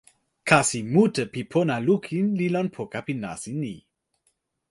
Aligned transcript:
kasi 0.49 0.79
mute 0.93 1.23
pi 1.33 1.41
pona 1.51 1.75
lukin 1.87 2.25
li 2.39 2.47
lon 2.53 2.67
poka 2.75 2.99
pi 3.05 3.13
nasin 3.23 3.57
ni. 3.63 3.75